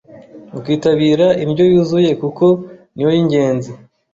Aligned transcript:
mukitabira 0.51 1.27
inryo 1.43 1.63
yuzuye 1.71 2.11
kuko 2.21 2.45
niyo 2.93 3.09
y’ingenzi 3.15 3.71